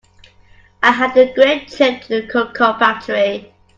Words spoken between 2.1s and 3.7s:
a cocoa factory.